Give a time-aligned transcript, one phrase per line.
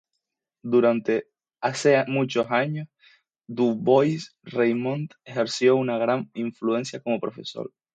[0.63, 1.27] Durante
[1.61, 2.87] hace muchos años,
[3.47, 7.71] du Bois-Reymond ejerció una gran influencia como profesor.